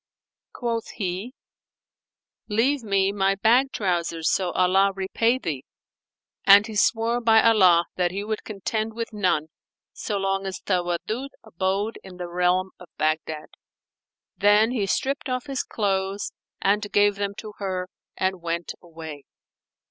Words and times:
Quoth 0.51 0.89
he, 0.95 1.35
"Leave 2.49 2.81
me 2.81 3.11
my 3.11 3.35
bag 3.35 3.71
trousers, 3.71 4.31
so 4.31 4.49
Allah 4.53 4.91
repay 4.95 5.37
thee;" 5.37 5.63
and 6.43 6.65
he 6.65 6.75
swore 6.75 7.21
by 7.21 7.39
Allah 7.39 7.85
that 7.97 8.09
he 8.09 8.23
would 8.23 8.43
contend 8.43 8.95
with 8.95 9.13
none, 9.13 9.49
so 9.93 10.17
long 10.17 10.47
as 10.47 10.59
Tawaddud 10.59 11.29
abode 11.43 11.99
in 12.03 12.17
the 12.17 12.27
realm 12.27 12.71
of 12.79 12.87
Baghdad. 12.97 13.49
Then 14.35 14.71
he 14.71 14.87
stripped 14.87 15.29
off 15.29 15.45
his 15.45 15.61
clothes 15.61 16.31
and 16.59 16.91
gave 16.91 17.17
them 17.17 17.35
to 17.35 17.53
her 17.59 17.87
and 18.17 18.41
went 18.41 18.73
away. 18.81 19.25